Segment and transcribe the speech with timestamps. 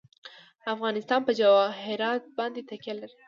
[0.73, 3.15] افغانستان په جواهرات باندې تکیه لري.